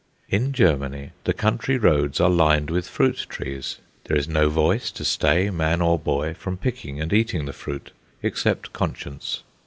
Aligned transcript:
In 0.29 0.51
Germany 0.51 1.11
the 1.25 1.33
country 1.35 1.77
roads 1.77 2.19
are 2.19 2.27
lined 2.27 2.71
with 2.71 2.87
fruit 2.89 3.27
trees. 3.29 3.77
There 4.05 4.17
is 4.17 4.27
no 4.27 4.49
voice 4.49 4.89
to 4.89 5.05
stay 5.05 5.51
man 5.51 5.79
or 5.79 5.99
boy 5.99 6.33
from 6.33 6.57
picking 6.57 6.99
and 6.99 7.13
eating 7.13 7.45
the 7.45 7.53
fruit, 7.53 7.91
except 8.23 8.73
conscience. 8.73 9.43